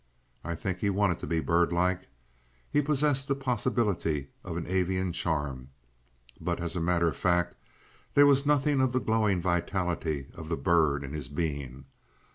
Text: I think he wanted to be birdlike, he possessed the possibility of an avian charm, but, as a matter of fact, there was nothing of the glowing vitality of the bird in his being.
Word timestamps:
I 0.43 0.55
think 0.55 0.79
he 0.79 0.89
wanted 0.89 1.19
to 1.19 1.27
be 1.27 1.41
birdlike, 1.41 2.07
he 2.71 2.81
possessed 2.81 3.27
the 3.27 3.35
possibility 3.35 4.29
of 4.43 4.57
an 4.57 4.65
avian 4.65 5.13
charm, 5.13 5.69
but, 6.39 6.59
as 6.59 6.75
a 6.75 6.81
matter 6.81 7.07
of 7.07 7.15
fact, 7.15 7.55
there 8.15 8.25
was 8.25 8.43
nothing 8.43 8.81
of 8.81 8.93
the 8.93 8.99
glowing 8.99 9.39
vitality 9.43 10.29
of 10.33 10.49
the 10.49 10.57
bird 10.57 11.03
in 11.03 11.13
his 11.13 11.27
being. 11.27 11.85